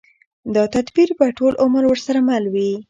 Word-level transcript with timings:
دا 0.55 0.63
تدبير 0.75 1.09
به 1.19 1.25
ټول 1.37 1.53
عمر 1.63 1.83
ورسره 1.87 2.19
مل 2.29 2.43
وي. 2.53 2.71